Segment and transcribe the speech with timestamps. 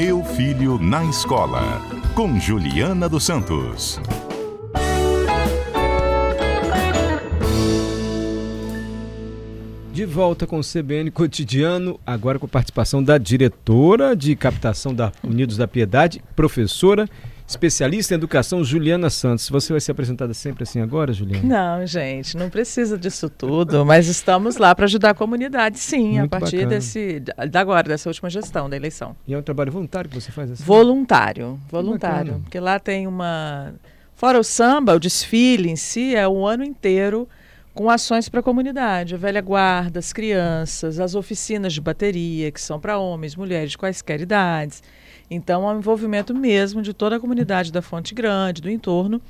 [0.00, 1.82] Meu Filho na Escola,
[2.14, 4.00] com Juliana dos Santos.
[9.92, 15.10] De volta com o CBN Cotidiano, agora com a participação da diretora de captação da
[15.20, 17.08] Unidos da Piedade, professora,
[17.48, 19.48] especialista em educação, Juliana Santos.
[19.48, 21.78] Você vai ser apresentada sempre assim agora, Juliana?
[21.78, 26.34] Não, gente, não precisa disso tudo, mas estamos lá para ajudar a comunidade, sim, Muito
[26.34, 26.74] a partir bacana.
[26.76, 29.16] desse da agora, dessa última gestão da eleição.
[29.26, 30.62] E é um trabalho voluntário que você faz assim?
[30.62, 33.72] Voluntário, voluntário, porque lá tem uma
[34.14, 37.26] fora o samba, o desfile em si é o ano inteiro
[37.78, 42.60] com ações para a comunidade, a velha guarda, as crianças, as oficinas de bateria, que
[42.60, 44.82] são para homens, mulheres de quaisquer idades.
[45.30, 49.22] Então, é um envolvimento mesmo de toda a comunidade da Fonte Grande, do entorno,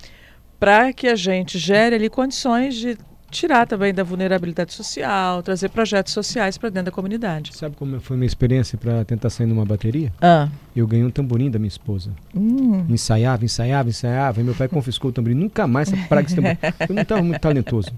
[0.59, 2.97] para que a gente gere ali condições de
[3.31, 7.55] tirar também da vulnerabilidade social, trazer projetos sociais para dentro da comunidade.
[7.55, 10.11] Sabe como foi minha experiência para tentar sair numa bateria?
[10.23, 12.11] Ah, Eu ganhei um tamborim da minha esposa.
[12.35, 14.41] hum, Ensaiava, ensaiava, ensaiava.
[14.41, 15.35] E meu pai confiscou o tamborim.
[15.35, 16.57] Nunca mais essa praga de tamborim.
[16.89, 17.91] Eu não estava muito talentoso.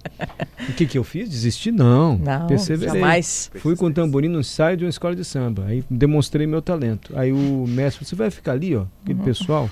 [0.69, 1.29] O que, que eu fiz?
[1.29, 1.71] Desisti?
[1.71, 2.17] Não.
[2.17, 2.95] não, Perseverei.
[3.01, 3.51] jamais.
[3.57, 5.65] Fui com o tamborim no ensaio de uma escola de samba.
[5.67, 7.13] Aí demonstrei meu talento.
[7.17, 9.69] Aí o mestre, você vai ficar ali, ó, aquele pessoal.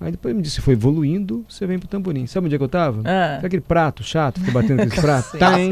[0.00, 2.26] Aí depois me disse, foi evoluindo, você vem pro tamborim.
[2.26, 3.02] Sabe onde é que eu tava?
[3.04, 3.34] Ah.
[3.36, 5.38] Sabe aquele prato chato, fica batendo aquele prato?
[5.38, 5.70] Tá, hein?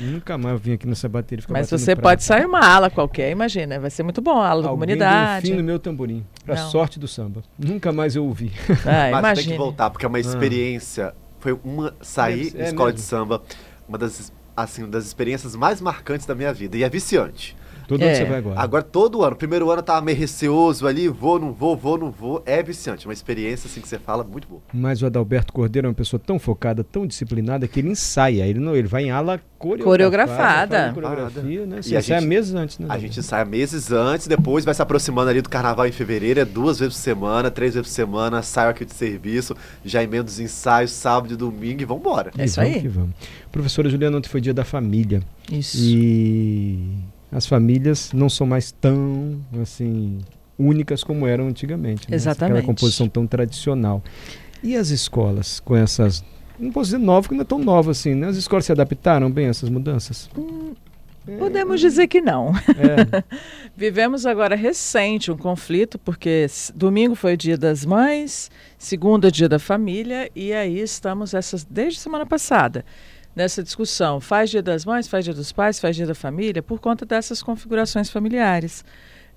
[0.00, 2.02] Nunca mais eu vim aqui nessa bateria ficar Mas você prato.
[2.02, 5.42] pode sair uma ala qualquer, imagina, vai ser muito bom, a ala da comunidade.
[5.46, 6.70] deu um fim no meu tamborim, pra Não.
[6.70, 7.42] sorte do samba.
[7.58, 8.52] Nunca mais eu ouvi.
[8.86, 11.14] Ah, Mas tem que voltar, porque é uma experiência.
[11.40, 11.94] Foi uma.
[12.00, 13.42] Sair É da escola de samba,
[13.88, 16.76] uma das, assim, uma das experiências mais marcantes da minha vida.
[16.76, 17.56] E é viciante.
[17.88, 18.08] Todo É.
[18.08, 18.60] ano você vai agora.
[18.60, 22.10] Agora, todo ano, primeiro ano eu tava meio receoso ali, vou, não vou, vou, não
[22.10, 22.42] vou.
[22.44, 23.06] É viciante.
[23.06, 24.60] Uma experiência, assim, que você fala, muito boa.
[24.72, 28.46] Mas o Adalberto Cordeiro é uma pessoa tão focada, tão disciplinada, que ele ensaia.
[28.46, 30.92] Ele não, ele vai em ala coreografada.
[30.92, 30.92] Coreografada.
[30.92, 31.82] Coreografia, né?
[31.82, 32.86] Você E a ensaia gente- meses antes, né?
[32.90, 36.44] A gente sai meses antes, depois vai se aproximando ali do carnaval em fevereiro, é
[36.44, 40.38] duas vezes por semana, três vezes por semana, saio aqui de serviço, já emendo os
[40.38, 42.30] ensaios sábado e domingo e vambora.
[42.36, 42.82] É E isso vamos aí.
[42.82, 43.10] que vamos.
[43.50, 45.22] Professora Juliana, ontem foi dia da família.
[45.50, 45.78] Isso.
[45.80, 46.78] E
[47.30, 50.18] as famílias não são mais tão, assim,
[50.58, 52.10] únicas como eram antigamente.
[52.10, 52.16] Né?
[52.16, 52.58] Exatamente.
[52.58, 54.02] Aquela composição tão tradicional.
[54.62, 56.24] E as escolas com essas...
[56.58, 58.26] Não posso dizer nova, porque não é tão nova assim, né?
[58.26, 60.28] As escolas se adaptaram bem a essas mudanças?
[61.38, 62.52] Podemos dizer que não.
[62.56, 63.22] É,
[63.76, 69.58] Vivemos agora recente um conflito, porque domingo foi o dia das mães, segunda dia da
[69.60, 72.84] família, e aí estamos essas desde semana passada
[73.38, 74.20] nessa discussão.
[74.20, 77.40] Faz dia das mães, faz dia dos pais, faz dia da família, por conta dessas
[77.40, 78.84] configurações familiares.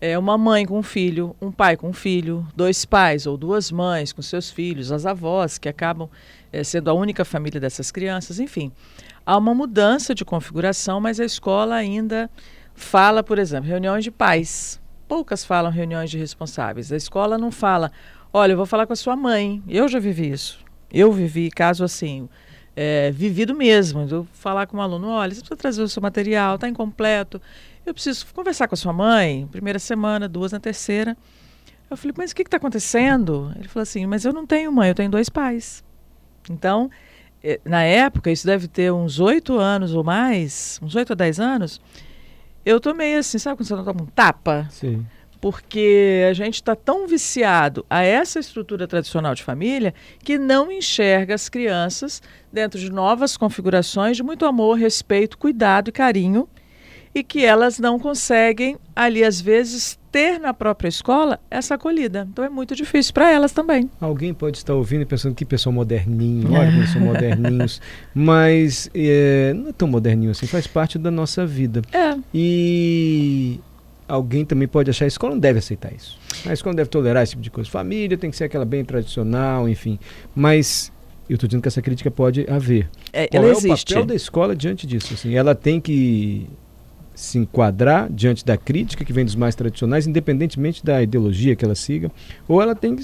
[0.01, 3.71] É uma mãe com um filho, um pai com um filho, dois pais ou duas
[3.71, 6.09] mães com seus filhos, as avós que acabam
[6.51, 8.71] eh, sendo a única família dessas crianças, enfim.
[9.23, 12.27] Há uma mudança de configuração, mas a escola ainda
[12.73, 14.81] fala, por exemplo, reuniões de pais.
[15.07, 16.91] Poucas falam reuniões de responsáveis.
[16.91, 17.91] A escola não fala,
[18.33, 19.61] olha, eu vou falar com a sua mãe.
[19.67, 20.57] Eu já vivi isso.
[20.91, 22.27] Eu vivi caso assim,
[22.75, 24.07] é, vivido mesmo.
[24.09, 27.41] Eu falar com um aluno, olha, você precisa trazer o seu material, está incompleto.
[27.85, 31.17] Eu preciso conversar com a sua mãe, primeira semana, duas na terceira.
[31.89, 33.51] Eu falei, mas o que está acontecendo?
[33.57, 35.83] Ele falou assim, mas eu não tenho mãe, eu tenho dois pais.
[36.49, 36.89] Então,
[37.43, 41.39] eh, na época, isso deve ter uns oito anos ou mais, uns oito a dez
[41.39, 41.81] anos,
[42.65, 44.67] eu tomei assim, sabe quando você toma um tapa?
[44.69, 45.05] sim.
[45.41, 49.93] Porque a gente está tão viciado a essa estrutura tradicional de família
[50.23, 52.21] que não enxerga as crianças
[52.53, 56.47] dentro de novas configurações de muito amor, respeito, cuidado e carinho
[57.13, 62.27] e que elas não conseguem ali às vezes ter na própria escola essa acolhida.
[62.29, 63.89] Então é muito difícil para elas também.
[63.99, 67.81] Alguém pode estar ouvindo e pensando que pessoal moderninho, olha como são moderninhos.
[68.13, 71.81] Mas é, não é tão moderninho assim, faz parte da nossa vida.
[71.93, 73.59] É, E
[74.07, 76.19] alguém também pode achar que a escola não deve aceitar isso.
[76.45, 77.69] A escola não deve tolerar esse tipo de coisa.
[77.69, 79.97] Família tem que ser aquela bem tradicional, enfim.
[80.35, 80.91] Mas
[81.29, 82.89] eu estou dizendo que essa crítica pode haver.
[83.13, 83.93] é Qual ela é existe.
[83.93, 85.13] o papel da escola diante disso?
[85.13, 86.47] Assim, ela tem que
[87.13, 91.75] se enquadrar diante da crítica que vem dos mais tradicionais, independentemente da ideologia que ela
[91.75, 92.11] siga,
[92.47, 93.03] ou ela tem que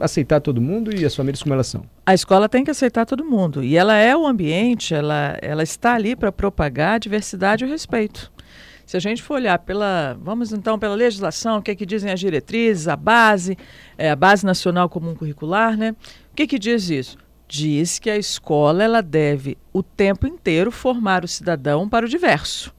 [0.00, 1.84] aceitar todo mundo e as famílias como elas são.
[2.04, 3.62] A escola tem que aceitar todo mundo.
[3.62, 7.70] E ela é o ambiente, ela, ela está ali para propagar a diversidade e o
[7.70, 8.31] respeito.
[8.92, 12.12] Se a gente for olhar pela, vamos então pela legislação, o que é que dizem
[12.12, 13.56] as diretrizes, a base,
[13.96, 15.96] é, a base nacional comum curricular, né?
[16.30, 17.16] O que que diz isso?
[17.48, 22.70] Diz que a escola ela deve o tempo inteiro formar o cidadão para o diverso,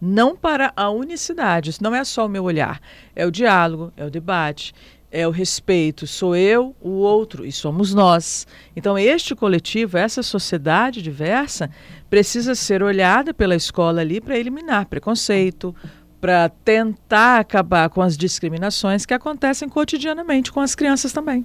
[0.00, 1.70] não para a unicidade.
[1.70, 2.80] Isso não é só o meu olhar,
[3.14, 4.74] é o diálogo, é o debate,
[5.12, 6.06] é o respeito.
[6.06, 8.46] Sou eu, o outro e somos nós.
[8.74, 11.70] Então, este coletivo, essa sociedade diversa,
[12.08, 15.76] precisa ser olhada pela escola ali para eliminar preconceito,
[16.18, 21.44] para tentar acabar com as discriminações que acontecem cotidianamente com as crianças também.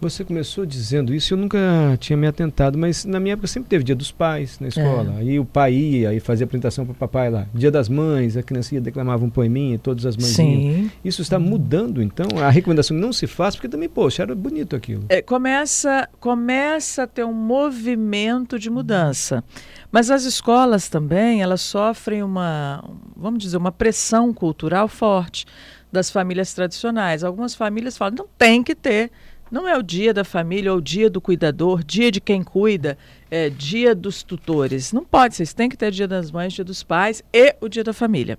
[0.00, 1.58] Você começou dizendo isso, eu nunca
[1.98, 5.14] tinha me atentado, mas na minha época sempre teve dia dos pais na escola.
[5.16, 5.20] É.
[5.20, 7.46] Aí o pai ia e fazia apresentação para o papai lá.
[7.54, 10.90] Dia das mães, a criança ia declamava um poeminha, todas as mães Sim.
[11.04, 12.26] Isso está mudando, então?
[12.42, 15.04] A recomendação não se faz, porque também, poxa, era bonito aquilo.
[15.08, 19.42] É, começa, começa a ter um movimento de mudança.
[19.90, 22.84] Mas as escolas também, elas sofrem uma,
[23.16, 25.46] vamos dizer, uma pressão cultural forte
[25.90, 27.24] das famílias tradicionais.
[27.24, 29.10] Algumas famílias falam, não tem que ter,
[29.50, 32.98] não é o dia da família ou o dia do cuidador, dia de quem cuida,
[33.30, 34.92] é dia dos tutores.
[34.92, 37.84] Não pode ser, tem que ter dia das mães, dia dos pais e o dia
[37.84, 38.38] da família.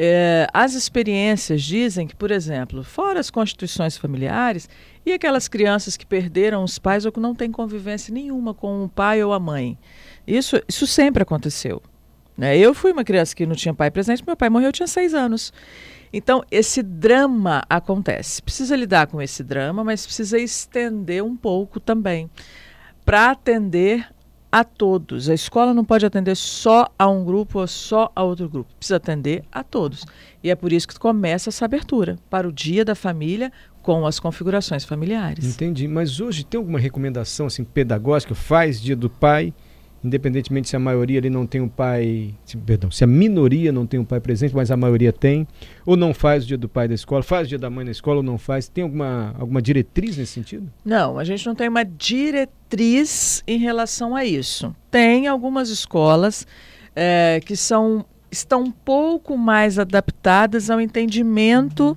[0.00, 4.68] É, as experiências dizem que, por exemplo, fora as constituições familiares,
[5.04, 8.88] e aquelas crianças que perderam os pais ou que não têm convivência nenhuma com o
[8.88, 9.76] pai ou a mãe,
[10.24, 11.82] isso, isso sempre aconteceu.
[12.36, 12.56] Né?
[12.56, 15.14] Eu fui uma criança que não tinha pai presente, meu pai morreu, eu tinha seis
[15.14, 15.52] anos.
[16.12, 18.42] Então, esse drama acontece.
[18.42, 22.30] Precisa lidar com esse drama, mas precisa estender um pouco também
[23.04, 24.06] para atender
[24.50, 25.28] a todos.
[25.28, 28.72] A escola não pode atender só a um grupo ou só a outro grupo.
[28.78, 30.04] Precisa atender a todos.
[30.42, 33.52] E é por isso que começa essa abertura para o Dia da Família
[33.82, 35.44] com as configurações familiares.
[35.44, 35.86] Entendi.
[35.86, 38.34] Mas hoje tem alguma recomendação assim pedagógica?
[38.34, 39.52] Faz Dia do Pai?
[40.02, 43.86] Independentemente se a maioria ali não tem um pai, se, perdão, se a minoria não
[43.86, 45.46] tem um pai presente, mas a maioria tem,
[45.84, 47.90] ou não faz o dia do pai da escola, faz o dia da mãe na
[47.90, 50.70] escola ou não faz, tem alguma, alguma diretriz nesse sentido?
[50.84, 54.74] Não, a gente não tem uma diretriz em relação a isso.
[54.90, 56.46] Tem algumas escolas
[56.94, 61.96] é, que são estão um pouco mais adaptadas ao entendimento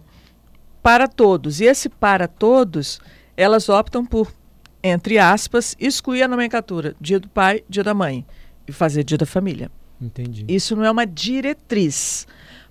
[0.81, 1.59] para todos.
[1.59, 2.99] E esse para todos,
[3.35, 4.31] elas optam por
[4.83, 8.25] entre aspas, excluir a nomenclatura dia do pai, dia da mãe
[8.67, 9.69] e fazer dia da família.
[10.01, 10.45] Entendi.
[10.47, 12.27] Isso não é uma diretriz,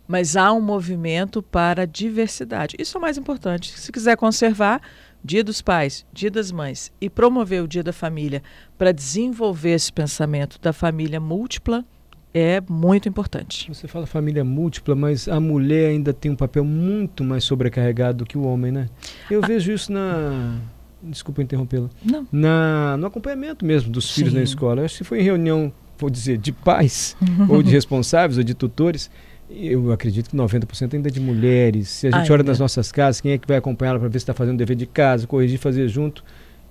[0.06, 2.76] mas há um movimento para a diversidade.
[2.78, 3.78] Isso é o mais importante.
[3.78, 4.80] Se quiser conservar
[5.22, 8.42] Dia dos Pais, Dia das Mães e promover o Dia da Família
[8.76, 11.84] para desenvolver esse pensamento da família múltipla,
[12.32, 13.68] é muito importante.
[13.72, 18.24] Você fala família múltipla, mas a mulher ainda tem um papel muito mais sobrecarregado do
[18.24, 18.88] que o homem, né?
[19.30, 19.46] Eu ah.
[19.46, 20.58] vejo isso na
[21.02, 21.88] desculpa interrompê-la.
[22.05, 22.26] Não.
[22.31, 24.14] Na, no acompanhamento mesmo dos Sim.
[24.14, 24.85] filhos na escola.
[24.85, 27.17] Acho que foi em reunião, vou dizer, de pais,
[27.49, 29.11] ou de responsáveis, ou de tutores.
[29.50, 31.88] Eu acredito que 90% ainda é de mulheres.
[31.88, 32.32] Se a gente ainda.
[32.32, 34.58] olha nas nossas casas, quem é que vai acompanhá-la para ver se está fazendo o
[34.58, 36.25] dever de casa, corrigir, fazer junto?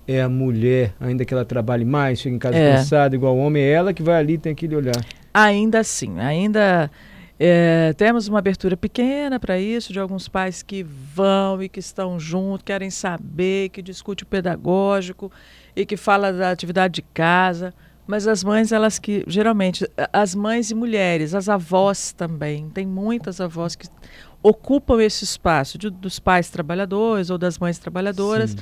[0.07, 2.77] É a mulher, ainda que ela trabalhe mais, chega em casa é.
[2.77, 5.05] cansada, igual o homem, é ela que vai ali tem aquele olhar.
[5.33, 6.89] Ainda assim, ainda
[7.41, 12.19] é, temos uma abertura pequena para isso, de alguns pais que vão e que estão
[12.19, 15.31] juntos, querem saber, que discute o pedagógico
[15.73, 17.73] e que fala da atividade de casa.
[18.05, 23.39] Mas as mães, elas que, geralmente, as mães e mulheres, as avós também, tem muitas
[23.39, 23.87] avós que
[24.43, 28.57] ocupam esse espaço de, dos pais trabalhadores ou das mães trabalhadoras, Sim.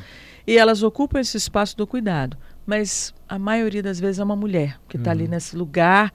[0.45, 2.37] e elas ocupam esse espaço do cuidado.
[2.65, 5.17] Mas a maioria das vezes é uma mulher que está uhum.
[5.17, 6.11] ali nesse lugar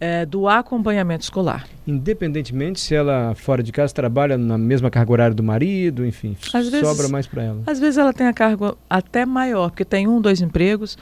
[0.00, 1.66] é, do acompanhamento escolar.
[1.86, 6.66] Independentemente se ela fora de casa trabalha na mesma carga horária do marido, enfim, às
[6.66, 7.62] sobra vezes, mais para ela.
[7.66, 10.96] Às vezes ela tem a carga até maior, porque tem um, dois empregos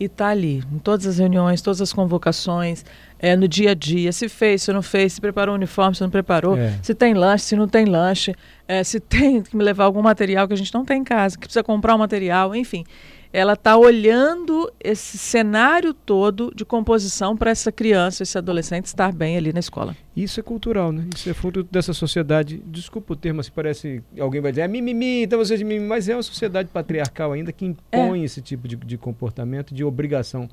[0.00, 2.84] e está ali, em todas as reuniões, todas as convocações,
[3.18, 6.02] é, no dia a dia, se fez, se não fez, se preparou o uniforme, se
[6.02, 6.78] não preparou, é.
[6.82, 8.32] se tem lanche, se não tem lanche,
[8.68, 11.36] é, se tem que me levar algum material que a gente não tem em casa,
[11.36, 12.84] que precisa comprar um material, enfim
[13.32, 19.36] ela está olhando esse cenário todo de composição para essa criança, esse adolescente estar bem
[19.36, 19.94] ali na escola.
[20.16, 21.04] Isso é cultural, né?
[21.14, 22.62] Isso é fruto dessa sociedade.
[22.66, 26.08] Desculpa o termo, se parece alguém vai dizer, é mimimi, então você de mimimi, mas
[26.08, 28.24] é uma sociedade patriarcal ainda que impõe é.
[28.24, 30.48] esse tipo de, de, comportamento, de obrigação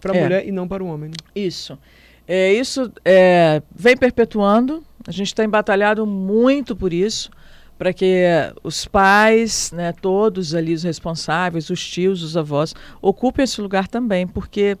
[0.00, 0.22] para a é.
[0.22, 1.10] mulher e não para o homem.
[1.10, 1.16] Né?
[1.34, 1.78] Isso.
[2.26, 4.82] É, isso é, vem perpetuando.
[5.06, 7.30] A gente tem batalhado muito por isso
[7.78, 8.24] para que
[8.62, 14.26] os pais, né, todos ali os responsáveis, os tios, os avós, ocupem esse lugar também,
[14.26, 14.76] porque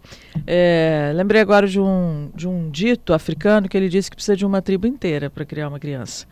[0.46, 4.46] é, lembrei agora de um, de um dito africano que ele disse que precisa de
[4.46, 6.26] uma tribo inteira para criar uma criança.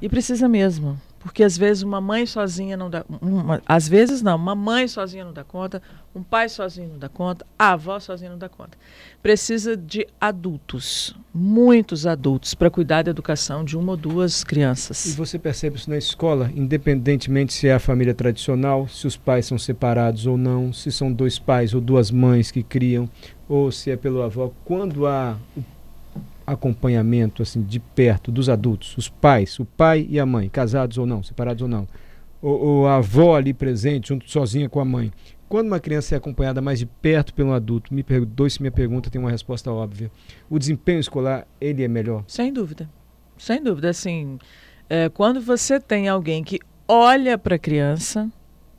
[0.00, 3.02] E precisa mesmo, porque às vezes uma mãe sozinha não dá.
[3.20, 5.82] Uma, às vezes não, uma mãe sozinha não dá conta,
[6.14, 8.76] um pai sozinho não dá conta, a avó sozinha não dá conta.
[9.22, 15.06] Precisa de adultos, muitos adultos, para cuidar da educação de uma ou duas crianças.
[15.06, 19.46] E você percebe isso na escola, independentemente se é a família tradicional, se os pais
[19.46, 23.08] são separados ou não, se são dois pais ou duas mães que criam,
[23.48, 25.62] ou se é pelo avó, quando há o
[26.46, 31.06] acompanhamento assim de perto dos adultos, os pais, o pai e a mãe, casados ou
[31.06, 31.86] não, separados ou não,
[32.40, 35.12] ou, ou a avó ali presente, junto sozinha com a mãe.
[35.48, 39.10] Quando uma criança é acompanhada mais de perto pelo adulto, me perdoe se minha pergunta
[39.10, 40.10] tem uma resposta óbvia.
[40.50, 42.24] O desempenho escolar, ele é melhor?
[42.26, 42.88] Sem dúvida.
[43.38, 43.90] sem dúvida.
[43.90, 44.38] Assim,
[44.88, 46.58] é, quando você tem alguém que
[46.88, 48.30] olha para a criança,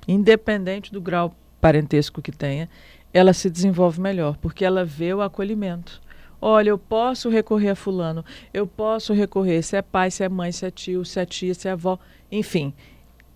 [0.07, 2.69] independente do grau parentesco que tenha,
[3.13, 6.01] ela se desenvolve melhor, porque ela vê o acolhimento.
[6.41, 8.23] Olha, eu posso recorrer a fulano,
[8.53, 11.53] eu posso recorrer se é pai, se é mãe, se é tio, se é tia,
[11.53, 11.97] se é avó,
[12.31, 12.73] enfim.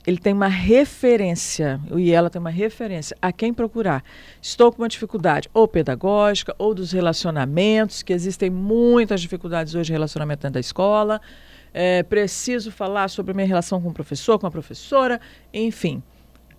[0.08, 4.04] Ele tem uma referência, e ela tem uma referência a quem procurar.
[4.42, 9.92] Estou com uma dificuldade, ou pedagógica, ou dos relacionamentos, que existem muitas dificuldades hoje de
[9.92, 11.22] relacionamento dentro da escola.
[11.74, 15.20] É, preciso falar sobre a minha relação com o professor, com a professora,
[15.54, 16.02] enfim.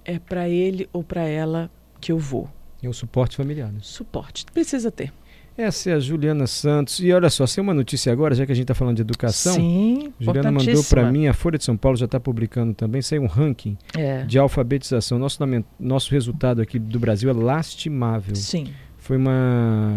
[0.04, 1.70] É para ele ou para ela
[2.00, 2.49] que eu vou.
[2.82, 3.73] É o suporte familiar.
[3.73, 3.78] Né?
[3.82, 4.44] Suporte.
[4.52, 5.12] Precisa ter.
[5.60, 7.00] Essa é a Juliana Santos.
[7.00, 9.54] E olha só, tem uma notícia agora, já que a gente está falando de educação.
[9.54, 13.22] Sim, Juliana mandou para mim, a Folha de São Paulo já está publicando também, saiu
[13.22, 14.24] um ranking é.
[14.24, 15.18] de alfabetização.
[15.18, 15.38] Nosso,
[15.78, 18.34] nosso resultado aqui do Brasil é lastimável.
[18.34, 18.68] Sim.
[18.96, 19.92] Foi uma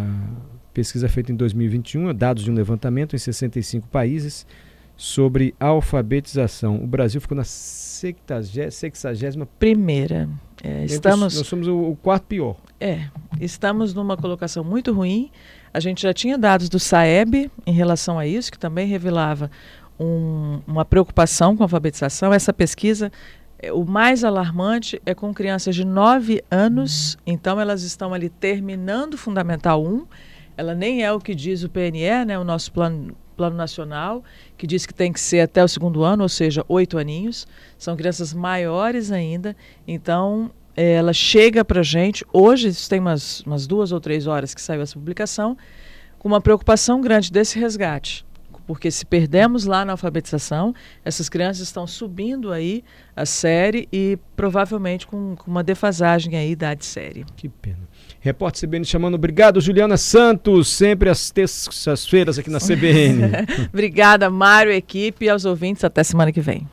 [0.73, 4.45] pesquisa feita em 2021, dados de um levantamento em 65 países
[4.97, 6.83] sobre alfabetização.
[6.83, 8.41] O Brasil ficou na 60
[9.59, 10.29] primeira.
[10.63, 12.55] É, estamos, nós somos o, o, quarto pior.
[12.79, 13.09] É,
[13.41, 15.29] estamos numa colocação muito ruim.
[15.73, 19.51] A gente já tinha dados do SAEB em relação a isso, que também revelava
[19.99, 22.31] um, uma preocupação com a alfabetização.
[22.33, 23.11] Essa pesquisa,
[23.59, 29.15] é, o mais alarmante é com crianças de 9 anos, então elas estão ali terminando
[29.15, 30.05] o Fundamental 1.
[30.55, 34.23] Ela nem é o que diz o PNE, né, o nosso plano Plano Nacional,
[34.57, 37.47] que diz que tem que ser até o segundo ano, ou seja, oito aninhos.
[37.77, 39.55] São crianças maiores ainda.
[39.87, 44.27] Então, é, ela chega para a gente, hoje, isso tem umas, umas duas ou três
[44.27, 45.57] horas que saiu essa publicação,
[46.17, 48.25] com uma preocupação grande desse resgate.
[48.65, 50.73] Porque se perdemos lá na alfabetização,
[51.03, 52.83] essas crianças estão subindo aí
[53.15, 57.25] a série e provavelmente com, com uma defasagem aí da série.
[57.35, 57.89] Que pena.
[58.23, 59.15] Repórter CBN chamando.
[59.15, 63.23] Obrigado, Juliana Santos, sempre às terças-feiras aqui na CBN.
[63.67, 65.83] Obrigada, Mário, equipe e aos ouvintes.
[65.83, 66.65] Até semana que vem.